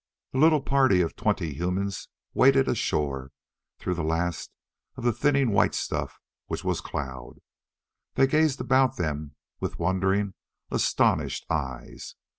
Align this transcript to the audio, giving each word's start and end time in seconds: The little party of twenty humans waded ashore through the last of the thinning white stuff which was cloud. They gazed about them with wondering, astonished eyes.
The 0.31 0.39
little 0.39 0.63
party 0.63 1.01
of 1.01 1.15
twenty 1.15 1.53
humans 1.53 2.07
waded 2.33 2.67
ashore 2.67 3.31
through 3.77 3.93
the 3.93 4.03
last 4.03 4.49
of 4.95 5.03
the 5.03 5.13
thinning 5.13 5.51
white 5.51 5.75
stuff 5.75 6.19
which 6.47 6.63
was 6.63 6.81
cloud. 6.81 7.35
They 8.15 8.25
gazed 8.25 8.59
about 8.59 8.97
them 8.97 9.35
with 9.59 9.77
wondering, 9.77 10.33
astonished 10.71 11.45
eyes. 11.51 12.15